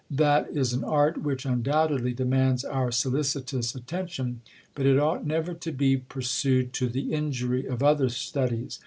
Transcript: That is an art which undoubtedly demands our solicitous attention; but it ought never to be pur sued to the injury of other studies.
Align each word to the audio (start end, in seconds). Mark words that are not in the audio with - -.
That 0.09 0.49
is 0.57 0.73
an 0.73 0.83
art 0.83 1.21
which 1.21 1.45
undoubtedly 1.45 2.11
demands 2.11 2.65
our 2.65 2.91
solicitous 2.91 3.75
attention; 3.75 4.41
but 4.73 4.87
it 4.87 4.97
ought 4.97 5.27
never 5.27 5.53
to 5.53 5.71
be 5.71 5.95
pur 5.97 6.21
sued 6.21 6.73
to 6.73 6.89
the 6.89 7.13
injury 7.13 7.67
of 7.67 7.83
other 7.83 8.09
studies. 8.09 8.79